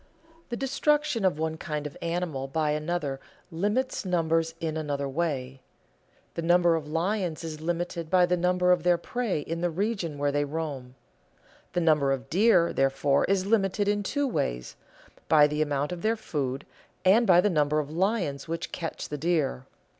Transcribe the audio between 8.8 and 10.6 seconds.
their prey in the region where they